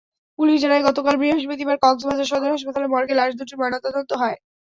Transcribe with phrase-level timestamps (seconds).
[0.39, 4.37] Police জানায়, গতকাল বৃহস্পতিবার কক্সবাজার সদর হাসপাতালের মর্গে লাশ দুটির ময়নাতদন্ত হয়।